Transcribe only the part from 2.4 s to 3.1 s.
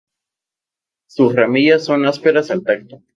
al tacto.